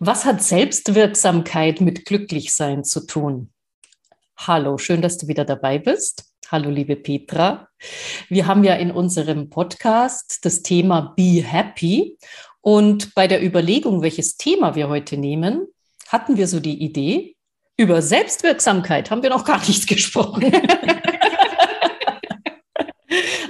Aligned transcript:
Was 0.00 0.24
hat 0.24 0.42
Selbstwirksamkeit 0.42 1.80
mit 1.80 2.04
Glücklichsein 2.04 2.84
zu 2.84 3.06
tun? 3.06 3.50
Hallo, 4.36 4.78
schön, 4.78 5.00
dass 5.00 5.18
du 5.18 5.28
wieder 5.28 5.44
dabei 5.44 5.78
bist. 5.78 6.24
Hallo, 6.50 6.68
liebe 6.70 6.96
Petra. 6.96 7.68
Wir 8.28 8.46
haben 8.46 8.64
ja 8.64 8.74
in 8.74 8.90
unserem 8.90 9.48
Podcast 9.48 10.44
das 10.44 10.62
Thema 10.62 11.14
Be 11.16 11.42
Happy. 11.42 12.18
Und 12.60 13.14
bei 13.14 13.26
der 13.26 13.42
Überlegung, 13.42 14.02
welches 14.02 14.36
Thema 14.36 14.74
wir 14.74 14.88
heute 14.88 15.16
nehmen, 15.16 15.66
hatten 16.08 16.36
wir 16.36 16.48
so 16.48 16.60
die 16.60 16.82
Idee, 16.82 17.36
über 17.76 18.02
Selbstwirksamkeit 18.02 19.10
haben 19.10 19.22
wir 19.22 19.30
noch 19.30 19.44
gar 19.44 19.58
nichts 19.66 19.86
gesprochen. 19.86 20.52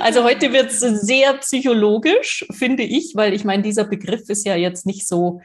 Also 0.05 0.23
heute 0.23 0.53
wird 0.53 0.71
es 0.71 0.81
sehr 0.81 1.33
psychologisch, 1.39 2.45
finde 2.51 2.83
ich, 2.83 3.13
weil 3.15 3.33
ich 3.33 3.43
meine, 3.43 3.63
dieser 3.63 3.85
Begriff 3.85 4.29
ist 4.29 4.45
ja 4.45 4.55
jetzt 4.55 4.85
nicht 4.85 5.09
so 5.09 5.41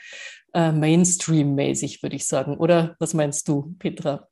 äh, 0.53 0.73
Mainstream-mäßig, 0.73 2.03
würde 2.03 2.17
ich 2.17 2.27
sagen. 2.27 2.57
Oder 2.57 2.97
was 2.99 3.13
meinst 3.13 3.47
du, 3.47 3.73
Petra? 3.79 4.27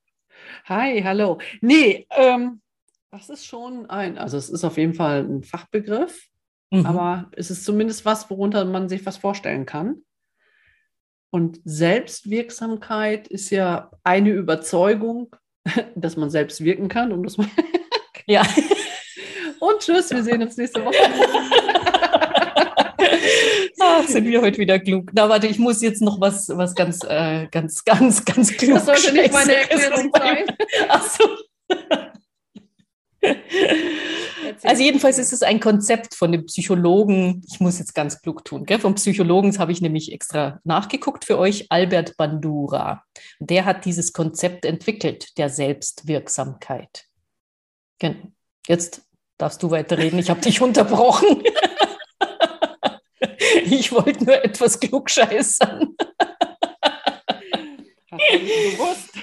Hi, 0.66 1.02
hallo. 1.02 1.38
Nee, 1.62 2.08
ähm, 2.10 2.60
das 3.10 3.30
ist 3.30 3.46
schon 3.46 3.90
ein, 3.90 4.18
also 4.18 4.36
es 4.36 4.50
ist 4.50 4.66
auf 4.66 4.76
jeden 4.76 4.96
Fall 4.96 5.24
ein 5.24 5.44
Fachbegriff, 5.44 6.28
mhm. 6.72 6.86
aber 6.86 7.32
es 7.32 7.50
ist 7.50 7.64
zumindest 7.64 8.04
was, 8.04 8.30
worunter 8.30 8.66
man 8.66 8.90
sich 8.90 9.06
was 9.06 9.16
vorstellen 9.16 9.66
kann. 9.66 10.02
Und 11.30 11.62
Selbstwirksamkeit 11.64 13.30
ist 13.30 13.50
ja 13.50 13.92
eine 14.04 14.32
Überzeugung, 14.32 15.34
dass 15.96 16.18
man 16.18 16.30
selbst 16.30 16.66
wirken 16.66 16.90
kann, 16.90 17.14
um 17.14 17.24
das 17.24 17.38
mal. 17.38 17.48
ja. 18.26 18.46
Und 19.68 19.80
tschüss, 19.80 20.10
wir 20.12 20.24
sehen 20.24 20.42
uns 20.42 20.56
nächste 20.56 20.86
Woche. 20.86 20.96
Ach, 23.80 24.08
sind 24.08 24.26
wir 24.26 24.42
heute 24.42 24.58
wieder 24.58 24.80
klug. 24.80 25.12
Na, 25.14 25.28
warte, 25.28 25.48
ich 25.48 25.60
muss 25.60 25.82
jetzt 25.82 26.02
noch 26.02 26.22
was, 26.22 26.48
was 26.50 26.74
ganz, 26.74 27.04
äh, 27.04 27.48
ganz, 27.52 27.84
ganz, 27.84 28.24
ganz 28.24 28.54
klug 28.54 28.76
Das 28.76 28.86
sollte 28.86 29.14
nicht 29.14 29.34
meine 29.34 29.56
Erklärung 29.56 30.10
sein. 30.16 30.46
Ach 30.88 31.10
so. 31.10 31.26
Also 34.64 34.82
jedenfalls 34.82 35.20
ist 35.20 35.34
es 35.34 35.44
ein 35.44 35.60
Konzept 35.60 36.16
von 36.16 36.32
dem 36.32 36.46
Psychologen, 36.46 37.44
ich 37.48 37.60
muss 37.60 37.80
jetzt 37.80 37.94
ganz 37.94 38.22
klug 38.22 38.46
tun, 38.46 38.66
gell? 38.66 38.80
vom 38.80 38.96
Psychologen 38.96 39.58
habe 39.60 39.72
ich 39.72 39.82
nämlich 39.82 40.14
extra 40.14 40.60
nachgeguckt 40.64 41.26
für 41.26 41.38
euch, 41.38 41.68
Albert 41.70 42.18
Bandura. 42.18 43.04
Der 43.40 43.66
hat 43.66 43.86
dieses 43.86 44.14
Konzept 44.14 44.66
entwickelt, 44.66 45.38
der 45.38 45.50
Selbstwirksamkeit. 45.50 47.06
Jetzt 48.68 49.07
darfst 49.38 49.62
du 49.64 49.72
weiterreden, 49.72 50.20
ich 50.20 50.30
habe 50.30 50.42
dich 50.42 50.62
unterbrochen. 50.62 51.44
ich 53.66 53.92
wollte 53.92 54.26
nur 54.26 54.44
etwas 54.44 54.80
klugscheißern. 54.80 55.96
Hast 58.10 58.22
du 58.32 58.40
nicht 58.40 58.78
gewusst? 58.78 59.18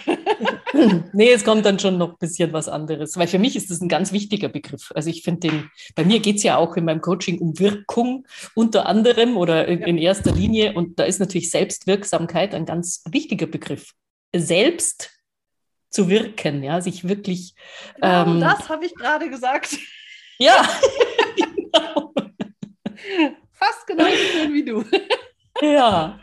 nee, 1.12 1.30
es 1.30 1.44
kommt 1.44 1.64
dann 1.64 1.78
schon 1.78 1.98
noch 1.98 2.10
ein 2.10 2.18
bisschen 2.18 2.52
was 2.52 2.68
anderes, 2.68 3.16
weil 3.16 3.26
für 3.26 3.38
mich 3.38 3.56
ist 3.56 3.70
das 3.70 3.80
ein 3.80 3.88
ganz 3.88 4.12
wichtiger 4.12 4.48
Begriff. 4.48 4.92
Also 4.94 5.10
ich 5.10 5.22
finde 5.22 5.48
den, 5.48 5.70
bei 5.94 6.04
mir 6.04 6.20
geht 6.20 6.36
es 6.36 6.42
ja 6.42 6.56
auch 6.56 6.76
in 6.76 6.84
meinem 6.84 7.00
Coaching 7.00 7.38
um 7.38 7.58
Wirkung 7.58 8.26
unter 8.54 8.86
anderem 8.86 9.36
oder 9.36 9.66
in, 9.66 9.80
in 9.82 9.98
erster 9.98 10.32
Linie 10.32 10.74
und 10.74 10.98
da 10.98 11.04
ist 11.04 11.20
natürlich 11.20 11.50
Selbstwirksamkeit 11.50 12.54
ein 12.54 12.66
ganz 12.66 13.02
wichtiger 13.10 13.46
Begriff. 13.46 13.92
Selbst 14.34 15.10
zu 15.90 16.08
wirken, 16.08 16.62
ja, 16.62 16.80
sich 16.80 17.08
wirklich. 17.08 17.54
Genau, 17.94 18.26
ähm, 18.26 18.40
das 18.40 18.68
habe 18.68 18.84
ich 18.84 18.94
gerade 18.94 19.30
gesagt. 19.30 19.78
Ja, 20.38 20.68
genau. 21.36 22.12
Fast 23.52 23.86
genauso 23.86 24.16
schön 24.16 24.52
wie 24.52 24.64
du. 24.64 24.84
Ja. 25.62 26.18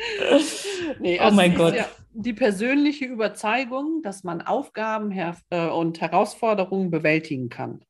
Nee, 1.00 1.20
oh 1.20 1.24
also 1.24 1.36
mein 1.36 1.56
Gott. 1.56 1.76
Ja 1.76 1.88
die 2.14 2.34
persönliche 2.34 3.06
Überzeugung, 3.06 4.02
dass 4.04 4.24
man 4.24 4.42
Aufgaben 4.42 5.12
äh, 5.12 5.70
und 5.70 6.02
Herausforderungen 6.02 6.92
bewältigen 6.92 7.50
kann. 7.50 7.86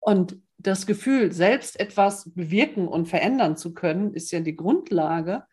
Und 0.00 0.40
das 0.58 0.86
Gefühl, 0.86 1.32
selbst 1.32 1.78
etwas 1.78 2.32
bewirken 2.34 2.88
und 2.88 3.06
verändern 3.06 3.56
zu 3.56 3.74
können, 3.74 4.14
ist 4.14 4.30
ja 4.30 4.40
die 4.40 4.56
Grundlage 4.56 5.44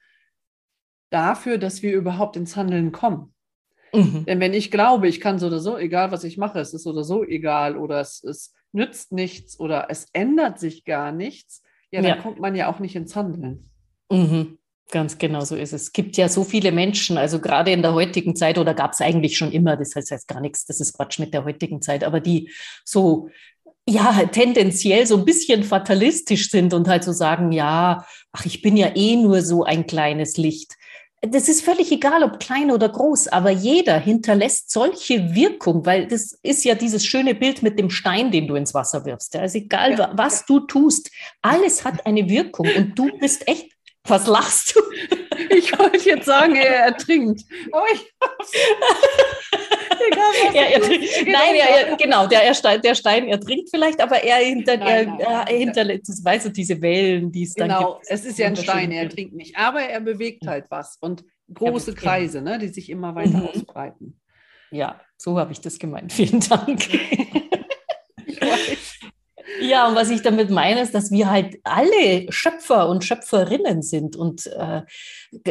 dafür, 1.10 1.58
dass 1.58 1.82
wir 1.82 1.94
überhaupt 1.94 2.38
ins 2.38 2.56
Handeln 2.56 2.92
kommen. 2.92 3.34
Mhm. 3.94 4.26
Denn 4.26 4.40
wenn 4.40 4.54
ich 4.54 4.72
glaube, 4.72 5.08
ich 5.08 5.20
kann 5.20 5.38
so 5.38 5.48
oder 5.48 5.60
so, 5.60 5.78
egal 5.78 6.12
was 6.12 6.24
ich 6.24 6.38
mache, 6.38 6.60
es 6.60 6.74
ist 6.74 6.84
so 6.84 6.92
oder 6.92 7.04
so 7.04 7.24
egal 7.24 7.78
oder 7.78 8.00
es, 8.00 8.24
es 8.24 8.54
nützt 8.74 9.12
nichts 9.12 9.60
oder 9.60 9.88
es 9.90 10.08
ändert 10.14 10.60
sich 10.60 10.84
gar 10.84 11.12
nichts, 11.12 11.64
ja, 11.92 12.02
dann 12.02 12.18
ja. 12.18 12.22
kommt 12.22 12.40
man 12.40 12.56
ja 12.56 12.72
auch 12.72 12.80
nicht 12.80 12.96
ins 12.96 13.16
Handeln. 13.16 13.70
Mhm. 14.12 14.58
Ganz 14.92 15.18
genau 15.18 15.42
so 15.42 15.56
ist 15.56 15.74
es. 15.74 15.84
Es 15.84 15.94
gibt 15.94 16.18
ja 16.18 16.28
so 16.28 16.44
viele 16.44 16.72
Menschen, 16.72 17.18
also 17.18 17.40
gerade 17.40 17.72
in 17.72 17.82
der 17.82 17.94
heutigen 17.94 18.36
Zeit, 18.36 18.58
oder 18.58 18.74
gab 18.74 18.92
es 18.92 19.02
eigentlich 19.02 19.38
schon 19.38 19.52
immer, 19.52 19.78
das 19.78 19.96
heißt, 19.96 20.12
heißt 20.12 20.28
gar 20.28 20.42
nichts, 20.42 20.66
das 20.66 20.82
ist 20.82 20.94
Quatsch 20.94 21.20
mit 21.20 21.34
der 21.34 21.46
heutigen 21.46 21.82
Zeit, 21.82 22.04
aber 22.04 22.20
die 22.20 22.52
so 22.84 23.30
ja, 23.88 24.26
tendenziell 24.32 25.06
so 25.06 25.18
ein 25.18 25.26
bisschen 25.26 25.64
fatalistisch 25.64 26.50
sind 26.50 26.74
und 26.74 26.88
halt 26.88 27.04
so 27.04 27.12
sagen, 27.12 27.52
ja, 27.52 28.06
ach, 28.32 28.46
ich 28.46 28.62
bin 28.62 28.78
ja 28.78 28.96
eh 28.96 29.16
nur 29.18 29.42
so 29.42 29.64
ein 29.64 29.86
kleines 29.88 30.38
Licht. 30.38 30.76
Das 31.26 31.48
ist 31.48 31.64
völlig 31.64 31.90
egal, 31.90 32.22
ob 32.24 32.40
klein 32.40 32.70
oder 32.70 32.90
groß, 32.90 33.30
aber 33.30 33.50
jeder 33.50 33.98
hinterlässt 33.98 34.70
solche 34.70 35.34
Wirkung, 35.34 35.86
weil 35.86 36.06
das 36.06 36.38
ist 36.44 36.66
ja 36.66 36.76
dieses 36.76 37.06
schöne 37.06 37.34
Bild 37.34 37.64
mit 37.64 37.80
dem 37.80 37.90
Stein, 37.90 38.30
den 38.30 38.46
du 38.46 38.56
ins 38.56 38.74
Wasser 38.74 39.06
wirfst. 39.06 39.34
Also 39.38 39.58
egal, 39.58 39.98
ja, 39.98 40.12
was 40.16 40.46
du 40.46 40.60
ttust, 40.60 41.12
alles 41.42 41.86
hat 41.86 42.06
eine 42.06 42.28
Wirkung 42.28 42.68
und 42.76 43.00
du 43.00 43.10
bist 43.20 43.48
echt 43.48 43.74
was 44.06 44.28
lachst 44.28 44.76
du? 44.76 44.82
Ich 45.56 45.78
wollte 45.78 46.10
jetzt 46.10 46.26
sagen, 46.26 46.56
er 46.56 46.86
ertrinkt. 46.86 47.44
Aber 47.72 47.86
ich 47.94 48.00
Egal, 50.12 50.56
er 50.56 50.74
ertrinkt. 50.76 51.08
Nein, 51.26 51.56
er, 51.56 51.96
genau, 51.96 52.28
der, 52.28 52.42
der 52.80 52.96
Stein 52.96 53.28
ertrinkt 53.28 53.70
vielleicht, 53.70 54.02
aber 54.02 54.24
er, 54.24 54.38
hinter, 54.38 54.78
nein, 54.78 54.88
er, 54.88 55.06
nein, 55.06 55.48
er 55.48 55.58
hinterlässt, 55.58 56.26
weißt 56.26 56.48
du, 56.48 56.50
diese 56.50 56.82
Wellen, 56.82 57.32
die 57.32 57.44
es 57.44 57.54
dann 57.54 57.70
genau, 57.70 57.94
gibt. 57.94 58.08
Genau, 58.08 58.16
es 58.16 58.26
ist 58.26 58.40
ja 58.40 58.48
ein 58.48 58.56
Stein, 58.56 58.92
er 58.92 59.04
ertrinkt 59.04 59.36
nicht, 59.36 59.58
aber 59.58 59.82
er 59.82 60.02
bewegt 60.02 60.48
halt 60.48 60.66
was 60.70 60.98
und 61.00 61.24
große 61.54 61.94
Kreise, 61.94 62.42
ne, 62.42 62.58
die 62.60 62.70
sich 62.70 62.90
immer 62.90 63.16
weiter 63.16 63.38
mhm. 63.38 63.48
ausbreiten. 63.48 64.20
Ja, 64.72 65.00
so 65.18 65.38
habe 65.38 65.52
ich 65.52 65.62
das 65.62 65.78
gemeint. 65.78 66.12
Vielen 66.14 66.40
Dank. 66.40 66.88
Ja, 69.64 69.88
und 69.88 69.96
was 69.96 70.10
ich 70.10 70.22
damit 70.22 70.50
meine, 70.50 70.82
ist, 70.82 70.94
dass 70.94 71.10
wir 71.10 71.30
halt 71.30 71.60
alle 71.64 72.32
Schöpfer 72.32 72.90
und 72.90 73.06
Schöpferinnen 73.06 73.82
sind 73.82 74.16
und 74.16 74.48
äh, 74.48 74.84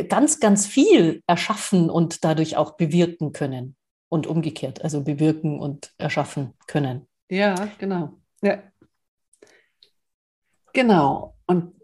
ganz, 0.09 0.39
ganz 0.39 0.67
viel 0.67 1.23
erschaffen 1.27 1.89
und 1.89 2.25
dadurch 2.25 2.57
auch 2.57 2.77
bewirken 2.77 3.33
können. 3.33 3.77
Und 4.09 4.27
umgekehrt, 4.27 4.85
also 4.85 5.03
bewirken 5.03 5.59
und 5.59 5.95
erschaffen 5.97 6.53
können. 6.67 7.09
Ja, 7.31 7.55
genau. 7.79 8.19
Ja. 8.43 8.63
Genau. 10.75 11.35
Und 11.47 11.75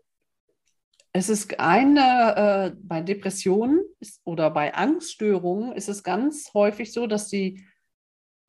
es 1.13 1.31
ist 1.31 1.59
eine, 1.59 2.37
äh, 2.37 2.77
bei 2.83 3.01
Depressionen 3.01 3.83
oder 4.25 4.51
bei 4.51 4.75
Angststörungen 4.75 5.73
ist 5.73 5.89
es 5.89 6.03
ganz 6.03 6.53
häufig 6.53 6.93
so, 6.93 7.07
dass 7.07 7.29
die 7.29 7.65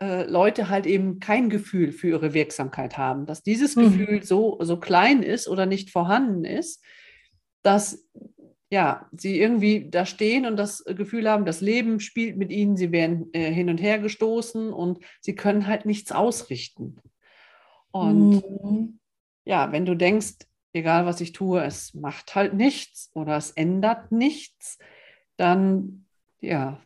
äh, 0.01 0.23
Leute 0.23 0.69
halt 0.69 0.85
eben 0.85 1.19
kein 1.19 1.49
Gefühl 1.49 1.91
für 1.91 2.09
ihre 2.09 2.33
Wirksamkeit 2.33 2.97
haben, 2.97 3.25
dass 3.25 3.43
dieses 3.43 3.75
mhm. 3.75 3.83
Gefühl 3.83 4.23
so, 4.23 4.57
so 4.61 4.79
klein 4.79 5.23
ist 5.23 5.47
oder 5.47 5.65
nicht 5.65 5.91
vorhanden 5.91 6.45
ist, 6.45 6.83
dass 7.63 8.07
ja, 8.71 9.09
sie 9.11 9.39
irgendwie 9.39 9.89
da 9.89 10.05
stehen 10.05 10.45
und 10.45 10.55
das 10.55 10.83
Gefühl 10.85 11.27
haben, 11.29 11.43
das 11.43 11.59
Leben 11.59 11.99
spielt 11.99 12.37
mit 12.37 12.51
ihnen, 12.51 12.77
sie 12.77 12.91
werden 12.91 13.33
äh, 13.33 13.51
hin 13.51 13.69
und 13.69 13.79
her 13.79 13.97
gestoßen 13.97 14.71
und 14.71 14.99
sie 15.21 15.33
können 15.33 15.65
halt 15.65 15.85
nichts 15.85 16.11
ausrichten. 16.11 16.97
Und 17.91 18.43
mhm. 18.63 18.99
ja, 19.43 19.71
wenn 19.71 19.85
du 19.85 19.95
denkst, 19.95 20.45
egal 20.73 21.07
was 21.07 21.19
ich 21.19 21.31
tue, 21.31 21.63
es 21.63 21.95
macht 21.95 22.35
halt 22.35 22.53
nichts 22.53 23.09
oder 23.15 23.37
es 23.37 23.51
ändert 23.51 24.11
nichts, 24.11 24.77
dann 25.35 26.05
ja, 26.39 26.79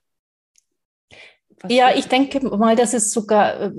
ja, 1.69 1.95
ich 1.95 2.07
denke 2.07 2.45
mal, 2.55 2.75
das 2.75 2.93
ist 2.93 3.11
sogar, 3.11 3.61
äh, 3.61 3.71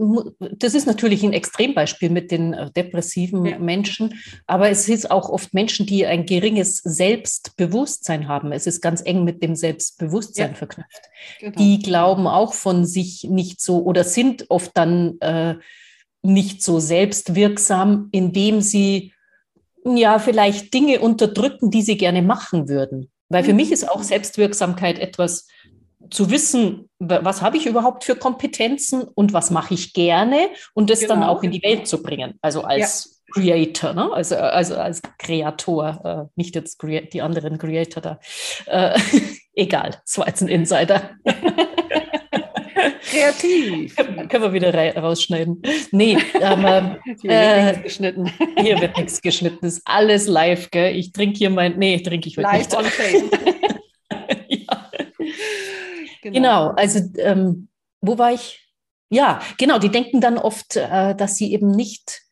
das 0.56 0.74
ist 0.74 0.86
natürlich 0.86 1.22
ein 1.22 1.32
Extrembeispiel 1.32 2.10
mit 2.10 2.30
den 2.30 2.52
äh, 2.52 2.70
depressiven 2.70 3.44
ja. 3.44 3.58
Menschen, 3.58 4.20
aber 4.46 4.70
es 4.70 4.88
ist 4.88 5.10
auch 5.10 5.28
oft 5.28 5.54
Menschen, 5.54 5.86
die 5.86 6.06
ein 6.06 6.26
geringes 6.26 6.78
Selbstbewusstsein 6.78 8.28
haben. 8.28 8.52
Es 8.52 8.66
ist 8.66 8.80
ganz 8.80 9.02
eng 9.04 9.24
mit 9.24 9.42
dem 9.42 9.54
Selbstbewusstsein 9.56 10.50
ja. 10.50 10.56
verknüpft. 10.56 11.02
Genau. 11.40 11.56
Die 11.56 11.78
glauben 11.78 12.26
auch 12.26 12.54
von 12.54 12.84
sich 12.84 13.24
nicht 13.24 13.60
so 13.60 13.82
oder 13.82 14.04
sind 14.04 14.46
oft 14.50 14.70
dann 14.74 15.18
äh, 15.20 15.54
nicht 16.22 16.62
so 16.62 16.80
selbstwirksam, 16.80 18.08
indem 18.12 18.60
sie 18.60 19.12
ja 19.84 20.18
vielleicht 20.18 20.72
Dinge 20.72 21.00
unterdrücken, 21.00 21.70
die 21.70 21.82
sie 21.82 21.96
gerne 21.96 22.22
machen 22.22 22.68
würden. 22.68 23.10
Weil 23.28 23.44
für 23.44 23.50
mhm. 23.50 23.56
mich 23.56 23.72
ist 23.72 23.88
auch 23.88 24.02
Selbstwirksamkeit 24.02 24.98
etwas, 24.98 25.46
zu 26.10 26.30
wissen, 26.30 26.88
was 26.98 27.42
habe 27.42 27.56
ich 27.56 27.66
überhaupt 27.66 28.04
für 28.04 28.16
Kompetenzen 28.16 29.02
und 29.02 29.32
was 29.32 29.50
mache 29.50 29.74
ich 29.74 29.92
gerne 29.92 30.48
und 30.74 30.90
das 30.90 31.00
genau. 31.00 31.14
dann 31.14 31.22
auch 31.24 31.42
in 31.42 31.50
die 31.50 31.62
Welt 31.62 31.86
zu 31.86 32.02
bringen. 32.02 32.34
Also 32.40 32.62
als 32.62 33.04
ja. 33.04 33.14
Creator, 33.34 33.92
ne? 33.94 34.12
also, 34.12 34.36
also 34.36 34.76
als 34.76 35.02
Kreator, 35.18 36.28
äh, 36.30 36.32
nicht 36.36 36.54
jetzt 36.54 36.80
die 36.82 37.22
anderen 37.22 37.58
Creator 37.58 38.00
da. 38.02 38.20
Äh, 38.66 38.98
egal, 39.54 39.96
das 40.04 40.18
war 40.18 40.26
jetzt 40.26 40.42
ein 40.42 40.48
Insider. 40.48 41.10
Kreativ. 43.14 43.96
Können 43.96 44.42
wir 44.42 44.52
wieder 44.52 44.96
rausschneiden. 44.96 45.62
Nee, 45.92 46.18
aber 46.42 46.98
hier 47.22 47.30
wird 47.30 47.66
nichts 47.66 47.82
geschnitten. 47.82 48.32
Hier 48.58 48.80
wird 48.80 48.96
nichts 48.96 49.22
geschnitten. 49.22 49.66
Ist 49.66 49.82
alles 49.84 50.26
live, 50.26 50.70
gell? 50.70 50.96
Ich 50.96 51.12
trinke 51.12 51.38
hier 51.38 51.50
mein. 51.50 51.78
Nee, 51.78 51.98
trinke 52.00 52.28
ich 52.28 52.36
heute 52.36 52.48
live 52.48 52.58
nicht. 52.58 52.76
on 52.76 52.84
tape. 52.84 53.53
Genau. 56.32 56.70
genau. 56.70 56.70
also 56.70 57.00
ähm, 57.18 57.68
wo 58.00 58.18
war 58.18 58.32
ich? 58.32 58.60
Ja, 59.10 59.40
genau, 59.58 59.78
die 59.78 59.90
denken 59.90 60.20
dann 60.20 60.38
oft, 60.38 60.76
äh, 60.76 61.14
dass 61.14 61.36
sie 61.36 61.52
eben 61.52 61.70
nicht 61.70 62.22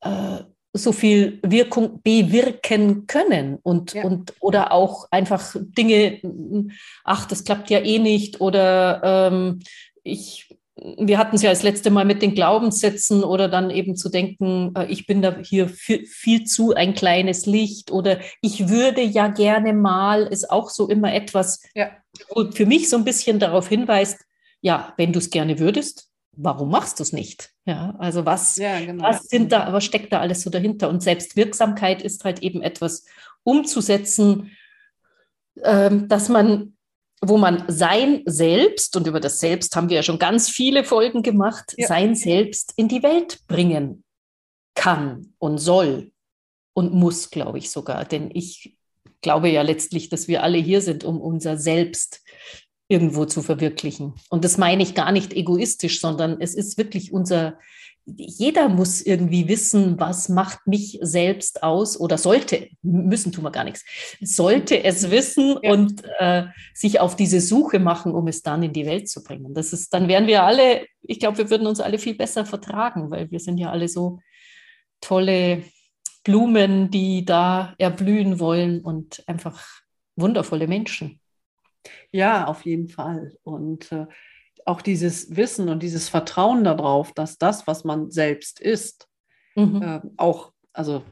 äh, 0.00 0.40
so 0.74 0.92
viel 0.92 1.40
Wirkung 1.42 2.02
bewirken 2.02 3.06
können 3.06 3.58
und, 3.62 3.94
ja. 3.94 4.04
und 4.04 4.34
oder 4.40 4.72
auch 4.72 5.08
einfach 5.10 5.56
Dinge, 5.58 6.20
ach, 7.04 7.26
das 7.26 7.44
klappt 7.44 7.70
ja 7.70 7.78
eh 7.80 7.98
nicht 7.98 8.40
oder 8.40 9.00
ähm, 9.02 9.60
ich, 10.04 10.54
wir 10.98 11.18
hatten 11.18 11.36
es 11.36 11.42
ja 11.42 11.50
das 11.50 11.62
letzte 11.62 11.90
Mal 11.90 12.04
mit 12.04 12.22
den 12.22 12.34
Glaubenssätzen 12.34 13.24
oder 13.24 13.48
dann 13.48 13.70
eben 13.70 13.96
zu 13.96 14.08
denken, 14.08 14.72
äh, 14.76 14.86
ich 14.86 15.06
bin 15.06 15.22
da 15.22 15.36
hier 15.42 15.68
viel, 15.68 16.06
viel 16.06 16.44
zu 16.44 16.74
ein 16.74 16.94
kleines 16.94 17.46
Licht 17.46 17.90
oder 17.90 18.18
ich 18.40 18.68
würde 18.68 19.02
ja 19.02 19.28
gerne 19.28 19.72
mal, 19.72 20.22
ist 20.26 20.50
auch 20.50 20.70
so 20.70 20.88
immer 20.88 21.12
etwas, 21.12 21.62
ja. 21.74 21.90
wo 22.30 22.50
für 22.50 22.66
mich 22.66 22.88
so 22.88 22.96
ein 22.96 23.04
bisschen 23.04 23.38
darauf 23.38 23.68
hinweist, 23.68 24.24
ja, 24.60 24.92
wenn 24.96 25.12
du 25.12 25.18
es 25.18 25.30
gerne 25.30 25.58
würdest, 25.58 26.08
warum 26.32 26.70
machst 26.70 26.98
du 26.98 27.02
es 27.02 27.12
nicht? 27.12 27.50
Ja, 27.64 27.94
also 27.98 28.24
was, 28.24 28.56
ja, 28.56 28.78
genau. 28.80 29.04
was 29.04 29.24
sind 29.24 29.52
da, 29.52 29.72
was 29.72 29.84
steckt 29.84 30.12
da 30.12 30.20
alles 30.20 30.42
so 30.42 30.50
dahinter? 30.50 30.88
Und 30.88 31.02
Selbstwirksamkeit 31.02 32.02
ist 32.02 32.24
halt 32.24 32.42
eben 32.42 32.62
etwas 32.62 33.04
umzusetzen, 33.42 34.52
ähm, 35.62 36.08
dass 36.08 36.28
man, 36.28 36.76
wo 37.20 37.38
man 37.38 37.64
sein 37.68 38.22
Selbst, 38.26 38.96
und 38.96 39.06
über 39.06 39.20
das 39.20 39.40
Selbst 39.40 39.74
haben 39.74 39.88
wir 39.88 39.96
ja 39.96 40.02
schon 40.02 40.18
ganz 40.18 40.48
viele 40.48 40.84
Folgen 40.84 41.22
gemacht, 41.22 41.74
ja. 41.76 41.88
sein 41.88 42.14
Selbst 42.14 42.72
in 42.76 42.88
die 42.88 43.02
Welt 43.02 43.40
bringen 43.46 44.04
kann 44.74 45.34
und 45.38 45.58
soll 45.58 46.12
und 46.74 46.94
muss, 46.94 47.30
glaube 47.30 47.58
ich 47.58 47.70
sogar. 47.70 48.04
Denn 48.04 48.30
ich 48.32 48.76
glaube 49.20 49.48
ja 49.48 49.62
letztlich, 49.62 50.08
dass 50.08 50.28
wir 50.28 50.42
alle 50.42 50.58
hier 50.58 50.80
sind, 50.80 51.04
um 51.04 51.20
unser 51.20 51.56
Selbst 51.56 52.22
irgendwo 52.88 53.26
zu 53.26 53.42
verwirklichen. 53.42 54.14
Und 54.30 54.44
das 54.44 54.56
meine 54.56 54.82
ich 54.82 54.94
gar 54.94 55.12
nicht 55.12 55.32
egoistisch, 55.34 56.00
sondern 56.00 56.40
es 56.40 56.54
ist 56.54 56.78
wirklich 56.78 57.12
unser, 57.12 57.58
jeder 58.16 58.68
muss 58.68 59.00
irgendwie 59.00 59.48
wissen, 59.48 59.98
was 60.00 60.28
macht 60.28 60.66
mich 60.66 60.98
selbst 61.02 61.62
aus 61.62 61.98
oder 61.98 62.18
sollte, 62.18 62.68
müssen 62.82 63.32
tun 63.32 63.44
wir 63.44 63.50
gar 63.50 63.64
nichts, 63.64 63.84
sollte 64.20 64.82
es 64.84 65.10
wissen 65.10 65.58
ja. 65.62 65.72
und 65.72 66.02
äh, 66.18 66.46
sich 66.74 67.00
auf 67.00 67.16
diese 67.16 67.40
Suche 67.40 67.78
machen, 67.78 68.12
um 68.12 68.28
es 68.28 68.42
dann 68.42 68.62
in 68.62 68.72
die 68.72 68.86
Welt 68.86 69.08
zu 69.08 69.22
bringen. 69.22 69.54
Das 69.54 69.72
ist, 69.72 69.92
dann 69.92 70.08
wären 70.08 70.26
wir 70.26 70.42
alle, 70.42 70.86
ich 71.02 71.20
glaube, 71.20 71.38
wir 71.38 71.50
würden 71.50 71.66
uns 71.66 71.80
alle 71.80 71.98
viel 71.98 72.14
besser 72.14 72.46
vertragen, 72.46 73.10
weil 73.10 73.30
wir 73.30 73.40
sind 73.40 73.58
ja 73.58 73.70
alle 73.70 73.88
so 73.88 74.20
tolle 75.00 75.62
Blumen, 76.24 76.90
die 76.90 77.24
da 77.24 77.74
erblühen 77.78 78.40
wollen 78.40 78.80
und 78.80 79.22
einfach 79.26 79.64
wundervolle 80.16 80.66
Menschen. 80.66 81.20
Ja, 82.10 82.46
auf 82.46 82.64
jeden 82.64 82.88
Fall. 82.88 83.36
Und 83.42 83.92
äh, 83.92 84.06
auch 84.68 84.82
dieses 84.82 85.34
Wissen 85.34 85.68
und 85.68 85.82
dieses 85.82 86.08
Vertrauen 86.08 86.62
darauf, 86.62 87.12
dass 87.12 87.38
das, 87.38 87.66
was 87.66 87.84
man 87.84 88.10
selbst 88.10 88.60
ist, 88.60 89.08
mhm. 89.56 89.82
äh, 89.82 90.00
auch, 90.18 90.52
also 90.72 91.02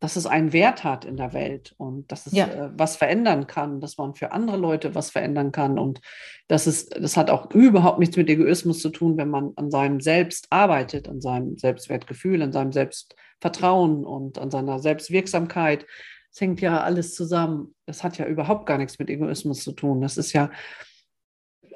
dass 0.00 0.16
es 0.16 0.26
einen 0.26 0.52
Wert 0.52 0.84
hat 0.84 1.04
in 1.04 1.16
der 1.16 1.32
Welt 1.32 1.74
und 1.76 2.10
dass 2.10 2.26
es 2.26 2.32
ja. 2.32 2.46
äh, 2.46 2.70
was 2.76 2.96
verändern 2.96 3.46
kann, 3.46 3.80
dass 3.80 3.98
man 3.98 4.14
für 4.14 4.32
andere 4.32 4.56
Leute 4.56 4.94
was 4.94 5.10
verändern 5.10 5.52
kann 5.52 5.78
und 5.78 6.00
dass 6.48 6.66
es, 6.66 6.86
das 6.86 7.16
hat 7.16 7.30
auch 7.30 7.50
überhaupt 7.52 7.98
nichts 7.98 8.16
mit 8.16 8.28
Egoismus 8.28 8.80
zu 8.80 8.90
tun, 8.90 9.16
wenn 9.18 9.30
man 9.30 9.52
an 9.56 9.70
seinem 9.70 10.00
Selbst 10.00 10.46
arbeitet, 10.50 11.08
an 11.08 11.20
seinem 11.20 11.56
Selbstwertgefühl, 11.58 12.42
an 12.42 12.52
seinem 12.52 12.72
Selbstvertrauen 12.72 14.04
und 14.04 14.38
an 14.38 14.50
seiner 14.50 14.78
Selbstwirksamkeit. 14.78 15.86
Es 16.32 16.40
hängt 16.40 16.60
ja 16.60 16.82
alles 16.82 17.14
zusammen. 17.14 17.74
Das 17.86 18.02
hat 18.02 18.18
ja 18.18 18.26
überhaupt 18.26 18.66
gar 18.66 18.78
nichts 18.78 18.98
mit 18.98 19.08
Egoismus 19.08 19.62
zu 19.62 19.72
tun. 19.72 20.00
Das 20.00 20.16
ist 20.16 20.32
ja 20.32 20.50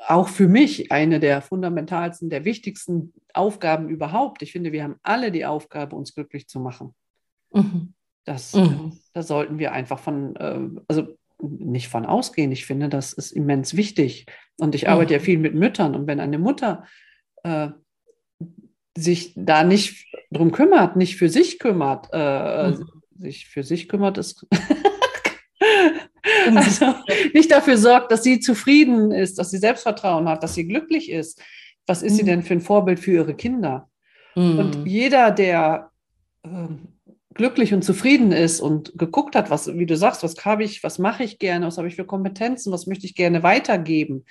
auch 0.07 0.29
für 0.29 0.49
mich 0.49 0.93
eine 0.93 1.21
der 1.21 1.43
fundamentalsten, 1.43 2.31
der 2.31 2.45
wichtigsten 2.45 3.13
Aufgaben 3.35 3.89
überhaupt. 3.89 4.43
Ich 4.43 4.53
finde, 4.53 4.73
wir 4.73 4.85
haben 4.85 4.97
alle 5.03 5.33
die 5.33 5.47
Aufgabe, 5.47 5.97
uns 5.97 6.15
glücklich 6.15 6.49
zu 6.49 6.61
machen. 6.61 6.95
Mhm. 7.53 7.95
Das, 8.25 8.55
mhm. 8.55 8.99
Da 9.15 9.23
sollten 9.23 9.59
wir 9.59 9.73
einfach 9.73 9.99
von, 9.99 10.37
äh, 10.37 10.61
also 10.87 11.17
nicht 11.41 11.89
von 11.89 12.05
ausgehen. 12.07 12.53
Ich 12.53 12.67
finde, 12.67 12.89
das 12.89 13.13
ist 13.13 13.33
immens 13.33 13.77
wichtig. 13.77 14.27
Und 14.59 14.75
ich 14.75 14.89
arbeite 14.89 15.15
mhm. 15.15 15.19
ja 15.19 15.25
viel 15.25 15.39
mit 15.39 15.55
Müttern. 15.55 15.95
Und 15.95 16.07
wenn 16.07 16.21
eine 16.21 16.39
Mutter 16.39 16.85
äh, 17.43 17.69
sich 18.97 19.33
da 19.37 19.65
nicht 19.65 20.07
drum 20.31 20.53
kümmert, 20.53 20.97
nicht 20.97 21.17
für 21.17 21.29
sich 21.29 21.59
kümmert, 21.59 22.09
äh, 22.13 22.71
mhm 22.71 22.99
sich 23.19 23.49
für 23.49 23.63
sich 23.63 23.89
kümmert, 23.89 24.19
ist 24.19 24.47
also 26.57 26.95
nicht 27.35 27.51
dafür 27.51 27.77
sorgt, 27.77 28.13
dass 28.13 28.23
sie 28.23 28.41
zufrieden 28.41 29.13
ist, 29.13 29.39
dass 29.39 29.51
sie 29.51 29.59
Selbstvertrauen 29.59 30.29
hat, 30.29 30.43
dass 30.43 30.55
sie 30.55 30.67
glücklich 30.67 31.11
ist. 31.11 31.43
Was 31.87 32.03
ist 32.03 32.13
mhm. 32.13 32.17
sie 32.17 32.25
denn 32.25 32.43
für 32.43 32.55
ein 32.55 32.61
Vorbild 32.61 33.01
für 33.01 33.13
ihre 33.13 33.35
Kinder? 33.35 33.89
Mhm. 34.35 34.59
Und 34.59 34.87
jeder, 34.87 35.31
der 35.31 35.91
äh, 36.45 36.69
glücklich 37.35 37.73
und 37.73 37.83
zufrieden 37.83 38.33
ist 38.33 38.61
und 38.61 38.99
geguckt 38.99 39.37
hat, 39.37 39.51
was, 39.51 39.73
wie 39.79 39.87
du 39.87 39.97
sagst, 39.97 40.23
was 40.23 40.45
habe 40.45 40.65
ich, 40.65 40.83
was 40.83 40.99
mache 40.99 41.25
ich 41.25 41.39
gerne, 41.39 41.67
was 41.67 41.79
habe 41.79 41.89
ich 41.89 41.97
für 41.97 42.05
Kompetenzen, 42.05 42.73
was 42.73 42.87
möchte 42.87 43.07
ich 43.07 43.15
gerne 43.15 43.43
weitergeben, 43.43 44.25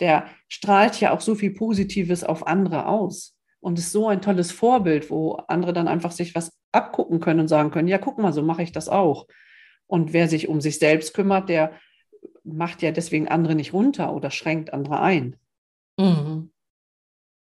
der 0.00 0.26
strahlt 0.48 1.00
ja 1.00 1.12
auch 1.12 1.20
so 1.20 1.34
viel 1.34 1.52
Positives 1.52 2.22
auf 2.22 2.46
andere 2.46 2.86
aus 2.86 3.34
und 3.60 3.78
ist 3.78 3.92
so 3.92 4.08
ein 4.08 4.22
tolles 4.22 4.52
Vorbild, 4.52 5.10
wo 5.10 5.32
andere 5.48 5.72
dann 5.72 5.88
einfach 5.88 6.12
sich 6.12 6.34
was 6.34 6.52
abgucken 6.72 7.20
können 7.20 7.40
und 7.40 7.48
sagen 7.48 7.70
können, 7.70 7.88
ja, 7.88 7.98
guck 7.98 8.18
mal, 8.18 8.32
so 8.32 8.42
mache 8.42 8.62
ich 8.62 8.72
das 8.72 8.88
auch. 8.88 9.26
Und 9.86 10.12
wer 10.12 10.28
sich 10.28 10.48
um 10.48 10.60
sich 10.60 10.78
selbst 10.78 11.14
kümmert, 11.14 11.48
der 11.48 11.72
macht 12.44 12.82
ja 12.82 12.90
deswegen 12.90 13.28
andere 13.28 13.54
nicht 13.54 13.72
runter 13.72 14.12
oder 14.12 14.30
schränkt 14.30 14.72
andere 14.72 15.00
ein. 15.00 15.36
Mhm. 15.98 16.50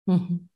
Mhm. 0.06 0.48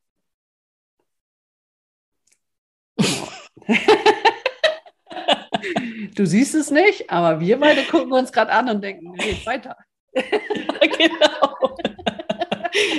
Genau. 2.97 3.29
du 6.15 6.27
siehst 6.27 6.55
es 6.55 6.71
nicht, 6.71 7.11
aber 7.11 7.41
wir 7.41 7.59
beide 7.59 7.83
gucken 7.85 8.13
uns 8.13 8.33
gerade 8.33 8.53
an 8.53 8.69
und 8.69 8.83
denken, 8.83 9.13
nee, 9.13 9.37
weiter. 9.45 9.77
genau. 10.13 11.77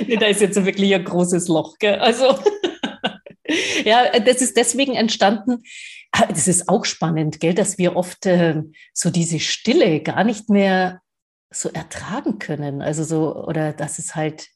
nee, 0.06 0.16
da 0.16 0.26
ist 0.26 0.40
jetzt 0.40 0.64
wirklich 0.64 0.94
ein 0.94 1.04
großes 1.04 1.48
Loch. 1.48 1.78
Gell? 1.78 1.98
Also 1.98 2.38
ja, 3.84 4.18
das 4.20 4.42
ist 4.42 4.56
deswegen 4.56 4.94
entstanden. 4.94 5.62
Ah, 6.12 6.26
das 6.26 6.46
ist 6.46 6.68
auch 6.68 6.84
spannend, 6.84 7.40
gell, 7.40 7.54
dass 7.54 7.78
wir 7.78 7.96
oft 7.96 8.26
äh, 8.26 8.62
so 8.92 9.10
diese 9.10 9.40
Stille 9.40 10.00
gar 10.00 10.24
nicht 10.24 10.50
mehr 10.50 11.00
so 11.50 11.70
ertragen 11.70 12.38
können. 12.38 12.82
Also 12.82 13.02
so, 13.02 13.34
oder 13.34 13.72
dass 13.72 13.98
es 13.98 14.14
halt, 14.14 14.48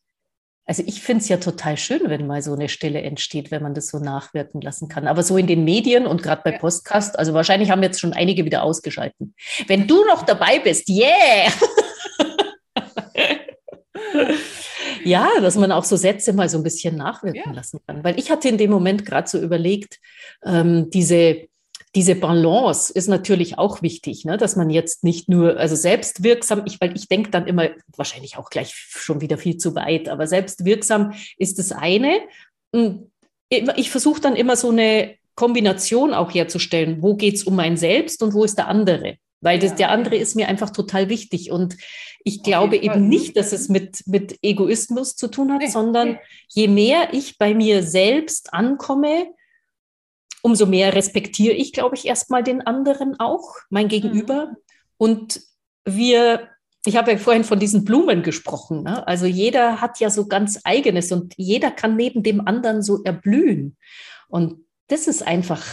also 0.66 0.82
ich 0.86 1.00
finde 1.00 1.22
es 1.22 1.28
ja 1.28 1.38
total 1.38 1.78
schön, 1.78 2.02
wenn 2.04 2.26
mal 2.26 2.42
so 2.42 2.52
eine 2.52 2.68
Stille 2.68 3.00
entsteht, 3.00 3.50
wenn 3.50 3.62
man 3.62 3.74
das 3.74 3.86
so 3.86 3.98
nachwirken 3.98 4.60
lassen 4.60 4.88
kann. 4.88 5.06
Aber 5.06 5.22
so 5.22 5.38
in 5.38 5.46
den 5.46 5.64
Medien 5.64 6.06
und 6.06 6.22
gerade 6.22 6.42
bei 6.44 6.52
ja. 6.52 6.58
Postcast, 6.58 7.18
also 7.18 7.32
wahrscheinlich 7.32 7.70
haben 7.70 7.82
jetzt 7.82 8.00
schon 8.00 8.12
einige 8.12 8.44
wieder 8.44 8.62
ausgeschalten. 8.62 9.34
Wenn 9.66 9.86
du 9.86 10.04
noch 10.04 10.24
dabei 10.24 10.58
bist, 10.58 10.88
yeah! 10.90 11.50
Ja, 15.06 15.28
dass 15.40 15.56
man 15.56 15.72
auch 15.72 15.84
so 15.84 15.96
Sätze 15.96 16.32
mal 16.32 16.48
so 16.48 16.58
ein 16.58 16.62
bisschen 16.62 16.96
nachwirken 16.96 17.42
ja. 17.46 17.52
lassen 17.52 17.80
kann. 17.86 18.02
Weil 18.02 18.18
ich 18.18 18.30
hatte 18.30 18.48
in 18.48 18.58
dem 18.58 18.70
Moment 18.70 19.06
gerade 19.06 19.28
so 19.28 19.38
überlegt, 19.38 20.00
ähm, 20.44 20.90
diese, 20.90 21.48
diese 21.94 22.14
Balance 22.14 22.92
ist 22.92 23.08
natürlich 23.08 23.56
auch 23.58 23.82
wichtig, 23.82 24.24
ne? 24.24 24.36
dass 24.36 24.56
man 24.56 24.68
jetzt 24.68 25.04
nicht 25.04 25.28
nur, 25.28 25.56
also 25.58 25.76
selbstwirksam, 25.76 26.62
ich, 26.66 26.80
weil 26.80 26.94
ich 26.96 27.08
denke 27.08 27.30
dann 27.30 27.46
immer, 27.46 27.68
wahrscheinlich 27.96 28.36
auch 28.36 28.50
gleich 28.50 28.74
schon 28.74 29.20
wieder 29.20 29.38
viel 29.38 29.56
zu 29.56 29.74
weit, 29.74 30.08
aber 30.08 30.26
selbstwirksam 30.26 31.12
ist 31.38 31.58
das 31.58 31.72
eine. 31.72 32.20
Ich 33.48 33.90
versuche 33.90 34.20
dann 34.20 34.36
immer 34.36 34.56
so 34.56 34.70
eine 34.70 35.14
Kombination 35.36 36.14
auch 36.14 36.34
herzustellen. 36.34 37.00
Wo 37.00 37.14
geht 37.14 37.36
es 37.36 37.44
um 37.44 37.54
mein 37.54 37.76
Selbst 37.76 38.22
und 38.22 38.34
wo 38.34 38.42
ist 38.44 38.58
der 38.58 38.68
andere? 38.68 39.16
Weil 39.40 39.58
das, 39.58 39.74
der 39.74 39.90
andere 39.90 40.16
ist 40.16 40.34
mir 40.34 40.48
einfach 40.48 40.70
total 40.70 41.08
wichtig. 41.08 41.50
Und 41.50 41.76
ich 42.24 42.42
glaube 42.42 42.76
eben 42.76 43.08
nicht, 43.08 43.36
dass 43.36 43.52
es 43.52 43.68
mit, 43.68 44.02
mit 44.06 44.38
Egoismus 44.42 45.14
zu 45.14 45.28
tun 45.28 45.52
hat, 45.52 45.60
nee. 45.60 45.68
sondern 45.68 46.18
je 46.48 46.68
mehr 46.68 47.12
ich 47.12 47.38
bei 47.38 47.54
mir 47.54 47.82
selbst 47.82 48.52
ankomme, 48.52 49.28
umso 50.42 50.66
mehr 50.66 50.94
respektiere 50.94 51.54
ich, 51.54 51.72
glaube 51.72 51.96
ich, 51.96 52.06
erstmal 52.06 52.42
den 52.42 52.62
anderen 52.62 53.18
auch, 53.18 53.56
mein 53.70 53.88
Gegenüber. 53.88 54.46
Mhm. 54.46 54.56
Und 54.96 55.40
wir, 55.84 56.48
ich 56.84 56.96
habe 56.96 57.12
ja 57.12 57.18
vorhin 57.18 57.44
von 57.44 57.58
diesen 57.58 57.84
Blumen 57.84 58.22
gesprochen. 58.22 58.82
Ne? 58.82 59.06
Also 59.06 59.26
jeder 59.26 59.80
hat 59.80 60.00
ja 60.00 60.10
so 60.10 60.26
ganz 60.26 60.60
eigenes 60.64 61.12
und 61.12 61.34
jeder 61.36 61.70
kann 61.70 61.96
neben 61.96 62.22
dem 62.22 62.46
anderen 62.46 62.82
so 62.82 63.02
erblühen. 63.02 63.76
Und 64.28 64.64
das 64.88 65.06
ist 65.08 65.26
einfach 65.26 65.64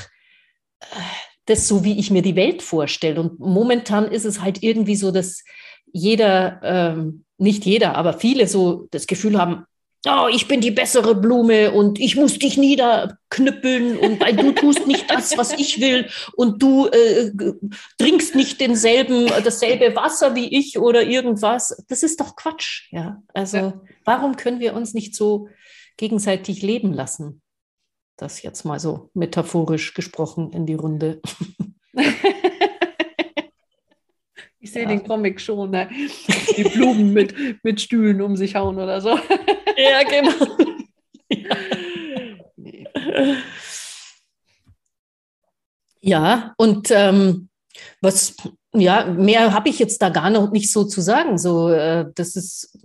das 1.46 1.68
so, 1.68 1.84
wie 1.84 2.00
ich 2.00 2.12
mir 2.12 2.22
die 2.22 2.36
Welt 2.36 2.62
vorstelle. 2.62 3.20
Und 3.20 3.40
momentan 3.40 4.10
ist 4.12 4.26
es 4.26 4.42
halt 4.42 4.64
irgendwie 4.64 4.96
so, 4.96 5.12
dass 5.12 5.44
jeder, 5.92 6.60
ähm, 6.64 7.26
nicht 7.38 7.66
jeder, 7.66 7.96
aber 7.96 8.14
viele 8.14 8.48
so 8.48 8.88
das 8.92 9.08
Gefühl 9.08 9.40
haben, 9.40 9.66
oh, 10.08 10.28
ich 10.30 10.48
bin 10.48 10.60
die 10.62 10.72
bessere 10.72 11.16
Blume 11.16 11.72
und 11.72 12.00
ich 12.00 12.16
muss 12.16 12.38
dich 12.38 12.58
niederknüppeln 12.58 13.98
und 13.98 14.20
weil 14.20 14.36
du 14.36 14.52
tust 14.52 14.86
nicht 14.88 15.10
das, 15.10 15.38
was 15.38 15.54
ich 15.54 15.80
will 15.80 16.10
und 16.36 16.62
du 16.62 16.88
äh, 16.88 17.32
trinkst 17.98 18.36
nicht 18.36 18.60
denselben, 18.60 19.28
dasselbe 19.44 19.96
Wasser 19.96 20.36
wie 20.36 20.58
ich 20.58 20.78
oder 20.78 21.04
irgendwas. 21.04 21.84
Das 21.88 22.04
ist 22.04 22.20
doch 22.20 22.36
Quatsch. 22.36 22.90
Ja, 22.92 23.22
also 23.34 23.58
ja. 23.58 23.82
warum 24.04 24.36
können 24.36 24.60
wir 24.60 24.74
uns 24.74 24.94
nicht 24.94 25.16
so 25.16 25.48
gegenseitig 25.98 26.62
leben 26.62 26.92
lassen? 26.92 27.43
Das 28.18 28.42
jetzt 28.42 28.64
mal 28.64 28.80
so 28.80 29.10
metaphorisch 29.14 29.94
gesprochen 29.94 30.52
in 30.52 30.66
die 30.66 30.76
Runde. 30.76 31.22
Ich 34.60 34.72
sehe 34.72 34.84
ja. 34.84 34.88
den 34.88 35.04
Comic 35.04 35.42
schon, 35.42 35.72
ne? 35.72 35.90
die 36.56 36.64
Blumen 36.64 37.12
mit, 37.12 37.36
mit 37.66 37.82
Stühlen 37.82 38.22
um 38.22 38.38
sich 38.38 38.56
hauen 38.56 38.78
oder 38.78 39.02
so. 39.02 39.10
Ja, 39.10 40.04
genau. 40.04 40.32
Ja, 46.06 46.54
und 46.58 46.92
ähm, 46.92 47.48
was, 48.02 48.36
ja, 48.74 49.06
mehr 49.06 49.54
habe 49.54 49.70
ich 49.70 49.80
jetzt 49.80 50.02
da 50.02 50.10
gar 50.10 50.30
noch 50.30 50.52
nicht 50.52 50.70
so 50.70 50.84
zu 50.84 51.00
sagen. 51.00 51.38
So, 51.38 51.70
äh, 51.70 52.12
das 52.14 52.36
ist, 52.36 52.78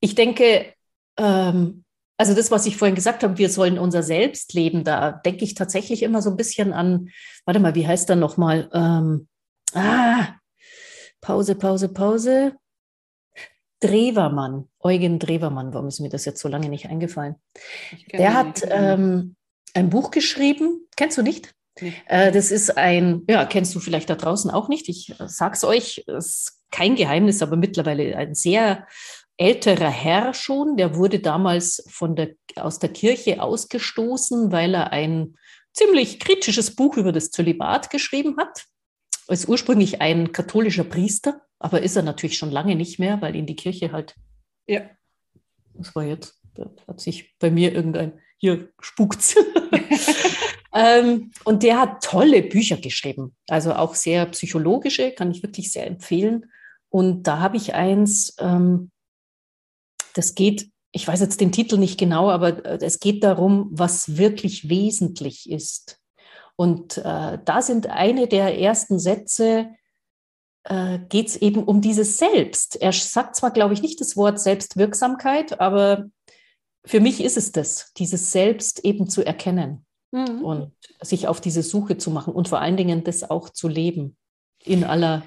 ich 0.00 0.14
denke, 0.14 0.74
ähm, 1.16 1.84
also 2.16 2.34
das, 2.34 2.50
was 2.50 2.66
ich 2.66 2.76
vorhin 2.76 2.94
gesagt 2.94 3.22
habe, 3.22 3.38
wir 3.38 3.48
sollen 3.48 3.78
unser 3.78 4.02
Selbst 4.02 4.52
leben, 4.54 4.84
da 4.84 5.12
denke 5.12 5.44
ich 5.44 5.54
tatsächlich 5.54 6.02
immer 6.02 6.22
so 6.22 6.30
ein 6.30 6.36
bisschen 6.36 6.72
an, 6.72 7.10
warte 7.44 7.60
mal, 7.60 7.74
wie 7.74 7.86
heißt 7.86 8.08
er 8.10 8.16
nochmal? 8.16 8.70
Ähm, 8.72 9.28
ah, 9.74 10.34
Pause, 11.20 11.54
Pause, 11.54 11.88
Pause. 11.88 12.52
Drewermann, 13.80 14.68
Eugen 14.80 15.18
Drewermann, 15.18 15.74
warum 15.74 15.88
ist 15.88 16.00
mir 16.00 16.08
das 16.08 16.24
jetzt 16.24 16.40
so 16.40 16.48
lange 16.48 16.70
nicht 16.70 16.86
eingefallen? 16.86 17.34
Der 18.12 18.32
hat 18.32 18.62
ähm, 18.70 19.36
ein 19.74 19.90
Buch 19.90 20.10
geschrieben, 20.10 20.86
kennst 20.96 21.18
du 21.18 21.22
nicht? 21.22 21.52
Nee. 21.80 21.92
Äh, 22.06 22.32
das 22.32 22.50
ist 22.50 22.78
ein, 22.78 23.24
ja, 23.28 23.44
kennst 23.44 23.74
du 23.74 23.80
vielleicht 23.80 24.08
da 24.08 24.14
draußen 24.14 24.50
auch 24.50 24.68
nicht. 24.68 24.88
Ich 24.88 25.10
äh, 25.20 25.28
sag's 25.28 25.64
euch, 25.64 26.04
es 26.06 26.26
ist 26.26 26.60
kein 26.70 26.94
Geheimnis, 26.94 27.42
aber 27.42 27.56
mittlerweile 27.56 28.16
ein 28.16 28.34
sehr 28.34 28.86
älterer 29.36 29.90
Herr 29.90 30.34
schon. 30.34 30.76
Der 30.76 30.96
wurde 30.96 31.20
damals 31.20 31.84
von 31.90 32.16
der, 32.16 32.34
aus 32.56 32.78
der 32.78 32.90
Kirche 32.90 33.42
ausgestoßen, 33.42 34.52
weil 34.52 34.74
er 34.74 34.92
ein 34.92 35.36
ziemlich 35.72 36.20
kritisches 36.20 36.74
Buch 36.74 36.96
über 36.96 37.12
das 37.12 37.30
Zölibat 37.30 37.90
geschrieben 37.90 38.36
hat 38.38 38.66
ist 39.28 39.48
ursprünglich 39.48 40.00
ein 40.00 40.32
katholischer 40.32 40.84
Priester, 40.84 41.40
aber 41.58 41.82
ist 41.82 41.96
er 41.96 42.02
natürlich 42.02 42.36
schon 42.36 42.50
lange 42.50 42.76
nicht 42.76 42.98
mehr, 42.98 43.20
weil 43.22 43.36
ihn 43.36 43.46
die 43.46 43.56
Kirche 43.56 43.92
halt. 43.92 44.14
Ja. 44.66 44.82
Das 45.74 45.94
war 45.94 46.04
jetzt, 46.04 46.40
da 46.54 46.70
hat 46.86 47.00
sich 47.00 47.36
bei 47.38 47.50
mir 47.50 47.72
irgendein, 47.72 48.20
hier 48.36 48.68
spukt. 48.80 49.36
ähm, 50.74 51.32
und 51.44 51.62
der 51.62 51.80
hat 51.80 52.04
tolle 52.04 52.42
Bücher 52.42 52.76
geschrieben, 52.76 53.34
also 53.48 53.74
auch 53.74 53.94
sehr 53.94 54.26
psychologische, 54.26 55.12
kann 55.12 55.30
ich 55.30 55.42
wirklich 55.42 55.72
sehr 55.72 55.86
empfehlen. 55.86 56.50
Und 56.90 57.24
da 57.24 57.40
habe 57.40 57.56
ich 57.56 57.74
eins, 57.74 58.36
ähm, 58.38 58.90
das 60.14 60.34
geht, 60.34 60.70
ich 60.92 61.06
weiß 61.06 61.20
jetzt 61.20 61.40
den 61.40 61.52
Titel 61.52 61.76
nicht 61.76 61.98
genau, 61.98 62.30
aber 62.30 62.64
äh, 62.64 62.78
es 62.80 63.00
geht 63.00 63.22
darum, 63.22 63.68
was 63.70 64.16
wirklich 64.16 64.68
wesentlich 64.68 65.50
ist. 65.50 66.00
Und 66.56 66.98
äh, 66.98 67.38
da 67.44 67.62
sind 67.62 67.88
eine 67.88 68.28
der 68.28 68.58
ersten 68.58 68.98
Sätze, 68.98 69.70
äh, 70.64 70.98
geht 71.08 71.28
es 71.28 71.36
eben 71.36 71.64
um 71.64 71.80
dieses 71.80 72.16
Selbst. 72.16 72.80
Er 72.80 72.92
sagt 72.92 73.36
zwar, 73.36 73.50
glaube 73.50 73.74
ich, 73.74 73.82
nicht 73.82 74.00
das 74.00 74.16
Wort 74.16 74.40
Selbstwirksamkeit, 74.40 75.60
aber 75.60 76.06
für 76.86 77.00
mich 77.00 77.22
ist 77.22 77.36
es 77.36 77.52
das, 77.52 77.92
dieses 77.96 78.30
Selbst 78.30 78.84
eben 78.84 79.08
zu 79.08 79.24
erkennen 79.24 79.84
mhm. 80.12 80.44
und 80.44 80.72
sich 81.00 81.28
auf 81.28 81.40
diese 81.40 81.62
Suche 81.62 81.98
zu 81.98 82.10
machen 82.10 82.32
und 82.34 82.48
vor 82.48 82.60
allen 82.60 82.76
Dingen 82.76 83.04
das 83.04 83.28
auch 83.28 83.50
zu 83.50 83.68
leben 83.68 84.16
in 84.62 84.84
aller 84.84 85.24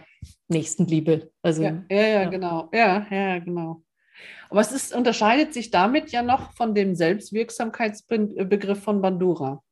Nächstenliebe. 0.48 1.32
Also, 1.42 1.64
ja, 1.64 1.84
ja, 1.90 1.98
ja, 1.98 2.08
ja. 2.22 2.30
genau. 2.30 2.70
Ja, 2.74 3.06
ja, 3.10 3.40
genau. 3.40 3.84
Aber 4.50 4.62
es 4.62 4.72
ist, 4.72 4.96
unterscheidet 4.96 5.54
sich 5.54 5.72
damit 5.72 6.12
ja 6.12 6.22
noch 6.22 6.54
von 6.54 6.74
dem 6.74 6.96
Selbstwirksamkeitsbegriff 6.96 8.82
von 8.82 9.02
Bandura. 9.02 9.64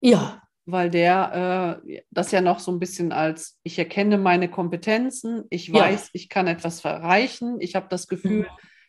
Ja. 0.00 0.42
Weil 0.66 0.90
der 0.90 1.80
äh, 1.86 2.02
das 2.10 2.32
ja 2.32 2.40
noch 2.40 2.58
so 2.58 2.72
ein 2.72 2.80
bisschen 2.80 3.12
als, 3.12 3.58
ich 3.62 3.78
erkenne 3.78 4.18
meine 4.18 4.50
Kompetenzen, 4.50 5.44
ich 5.48 5.72
weiß, 5.72 6.06
ja. 6.06 6.10
ich 6.12 6.28
kann 6.28 6.48
etwas 6.48 6.84
erreichen, 6.84 7.56
ich 7.60 7.76
habe 7.76 7.86
das 7.88 8.08
Gefühl, 8.08 8.42
mhm. 8.42 8.46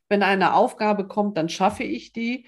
wenn 0.09 0.23
eine 0.23 0.55
Aufgabe 0.55 1.07
kommt, 1.07 1.37
dann 1.37 1.49
schaffe 1.49 1.83
ich 1.83 2.13
die 2.13 2.47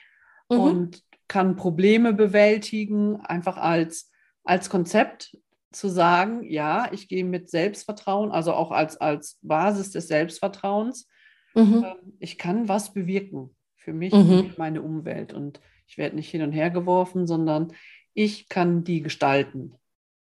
mhm. 0.50 0.60
und 0.60 1.04
kann 1.28 1.56
Probleme 1.56 2.12
bewältigen, 2.12 3.22
einfach 3.22 3.58
als, 3.58 4.12
als 4.44 4.70
Konzept 4.70 5.38
zu 5.72 5.88
sagen, 5.88 6.44
ja, 6.44 6.92
ich 6.92 7.08
gehe 7.08 7.24
mit 7.24 7.50
Selbstvertrauen, 7.50 8.32
also 8.32 8.54
auch 8.54 8.72
als, 8.72 8.98
als 8.98 9.38
Basis 9.44 9.92
des 9.92 10.08
Selbstvertrauens, 10.08 11.08
mhm. 11.54 11.84
äh, 11.84 11.96
ich 12.20 12.38
kann 12.38 12.68
was 12.68 12.94
bewirken 12.94 13.56
für 13.76 13.94
mich 13.94 14.14
mhm. 14.14 14.40
und 14.40 14.58
meine 14.58 14.82
Umwelt. 14.82 15.34
Und 15.34 15.60
ich 15.88 15.98
werde 15.98 16.16
nicht 16.16 16.30
hin 16.30 16.42
und 16.42 16.52
her 16.52 16.70
geworfen, 16.70 17.28
sondern 17.28 17.74
ich 18.14 18.50
kann 18.50 18.84
die 18.84 19.02
gestalten. 19.02 19.76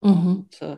Mhm. 0.02 0.28
Und, 0.28 0.62
äh, 0.62 0.78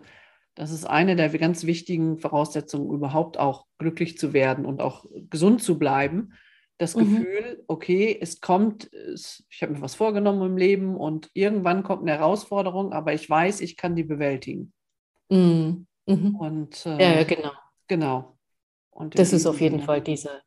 das 0.56 0.72
ist 0.72 0.86
eine 0.86 1.16
der 1.16 1.30
ganz 1.30 1.66
wichtigen 1.66 2.18
Voraussetzungen, 2.18 2.92
überhaupt 2.92 3.40
auch 3.40 3.66
glücklich 3.78 4.18
zu 4.18 4.34
werden 4.34 4.66
und 4.66 4.82
auch 4.82 5.06
gesund 5.30 5.64
zu 5.64 5.80
bleiben. 5.80 6.34
Das 6.78 6.96
mhm. 6.96 7.00
Gefühl, 7.00 7.64
okay, 7.68 8.18
es 8.20 8.42
kommt, 8.42 8.92
es, 8.94 9.46
ich 9.50 9.62
habe 9.62 9.74
mir 9.74 9.82
was 9.82 9.96
vorgenommen 9.96 10.42
im 10.42 10.58
Leben 10.58 10.98
und 10.98 11.30
irgendwann 11.34 11.84
kommt 11.84 12.02
eine 12.02 12.18
Herausforderung, 12.18 12.92
aber 12.92 13.14
ich 13.14 13.30
weiß, 13.30 13.62
ich 13.62 13.78
kann 13.78 13.96
die 13.96 14.04
bewältigen. 14.04 14.74
Mhm. 15.30 15.88
mhm. 16.06 16.36
Und 16.36 16.86
äh, 16.86 17.18
ja, 17.18 17.24
genau. 17.24 17.52
Genau. 17.88 18.38
Und 18.92 19.18
das 19.18 19.34
ist 19.34 19.48
auf 19.48 19.60
jeden 19.60 19.82
Fall 19.82 20.02
diese 20.02 20.42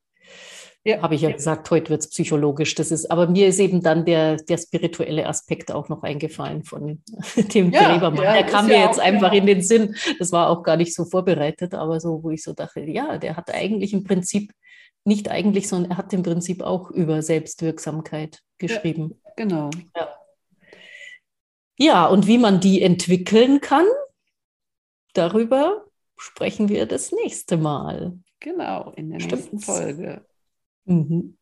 ja. 0.86 1.00
Habe 1.00 1.14
ich 1.14 1.22
ja 1.22 1.32
gesagt, 1.32 1.70
heute 1.70 1.88
wird 1.88 2.02
es 2.02 2.10
psychologisch. 2.10 2.74
Das 2.74 2.90
ist, 2.90 3.10
aber 3.10 3.26
mir 3.26 3.48
ist 3.48 3.58
eben 3.58 3.80
dann 3.82 4.04
der, 4.04 4.36
der 4.36 4.58
spirituelle 4.58 5.26
Aspekt 5.26 5.72
auch 5.72 5.88
noch 5.88 6.02
eingefallen 6.02 6.62
von 6.62 7.02
dem 7.36 7.70
ja, 7.70 7.92
Gräbermann. 7.92 8.22
Ja, 8.22 8.34
der 8.34 8.44
kam 8.44 8.66
mir 8.66 8.80
jetzt 8.80 9.00
einfach 9.00 9.32
in 9.32 9.46
den 9.46 9.62
Sinn. 9.62 9.96
Das 10.18 10.30
war 10.30 10.50
auch 10.50 10.62
gar 10.62 10.76
nicht 10.76 10.94
so 10.94 11.06
vorbereitet, 11.06 11.72
aber 11.72 12.00
so, 12.00 12.22
wo 12.22 12.30
ich 12.30 12.42
so 12.42 12.52
dachte, 12.52 12.80
ja, 12.80 13.16
der 13.16 13.36
hat 13.36 13.50
eigentlich 13.50 13.94
im 13.94 14.04
Prinzip, 14.04 14.52
nicht 15.06 15.30
eigentlich, 15.30 15.68
sondern 15.68 15.92
er 15.92 15.96
hat 15.96 16.12
im 16.12 16.22
Prinzip 16.22 16.62
auch 16.62 16.90
über 16.90 17.22
Selbstwirksamkeit 17.22 18.40
geschrieben. 18.58 19.20
genau. 19.36 19.70
Ja. 21.78 22.06
und 22.06 22.26
wie 22.26 22.38
man 22.38 22.60
die 22.60 22.82
entwickeln 22.82 23.62
kann, 23.62 23.86
darüber 25.14 25.86
sprechen 26.18 26.68
wir 26.68 26.86
das 26.86 27.10
nächste 27.10 27.56
Mal. 27.56 28.18
Genau, 28.44 28.92
in 28.96 29.08
der 29.08 29.20
Stimmt's? 29.20 29.52
nächsten 29.52 29.58
Folge. 29.58 30.26
Mhm. 30.84 31.38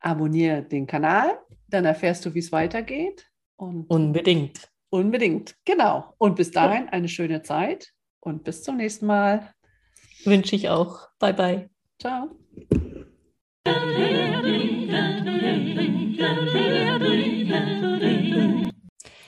Abonniere 0.00 0.62
den 0.62 0.86
Kanal, 0.86 1.38
dann 1.68 1.86
erfährst 1.86 2.26
du, 2.26 2.34
wie 2.34 2.40
es 2.40 2.52
weitergeht. 2.52 3.26
Und 3.56 3.88
unbedingt. 3.88 4.68
Unbedingt, 4.90 5.56
genau. 5.64 6.12
Und 6.18 6.36
bis 6.36 6.50
dahin 6.50 6.90
eine 6.90 7.08
schöne 7.08 7.42
Zeit 7.42 7.94
und 8.20 8.44
bis 8.44 8.62
zum 8.62 8.76
nächsten 8.76 9.06
Mal. 9.06 9.54
Wünsche 10.24 10.54
ich 10.54 10.68
auch. 10.68 11.08
Bye, 11.18 11.32
bye. 11.32 11.70
Ciao. 11.98 12.28